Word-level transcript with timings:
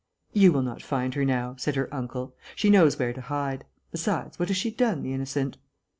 "You 0.33 0.51
will 0.51 0.63
not 0.63 0.81
find 0.81 1.13
her 1.13 1.23
now," 1.23 1.55
said 1.59 1.75
her 1.75 1.87
uncle. 1.93 2.33
"She 2.55 2.71
knows 2.71 2.97
where 2.97 3.13
to 3.13 3.21
hide. 3.21 3.65
Besides, 3.91 4.39
what 4.39 4.47
has 4.47 4.57
she 4.57 4.71
done, 4.71 5.03
the 5.03 5.13
innocent?" 5.13 5.59